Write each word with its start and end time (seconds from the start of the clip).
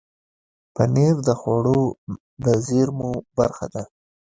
پنېر 0.75 1.15
د 1.27 1.29
خوړو 1.39 1.81
د 2.43 2.45
زېرمو 2.67 3.11
برخه 3.37 3.65
ده. 3.73 3.83